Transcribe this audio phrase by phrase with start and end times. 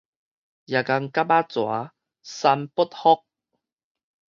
[0.03, 0.13] 蜈蚣蛤仔
[1.47, 1.91] 蛇，
[2.23, 3.23] 三不服